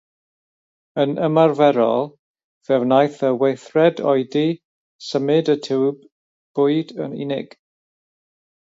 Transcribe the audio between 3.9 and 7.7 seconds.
oedi symud y tiwb bwyd yn unig.